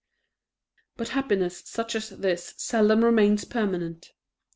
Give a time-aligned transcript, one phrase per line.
[0.97, 4.13] But happiness such as this seldom remains permanent.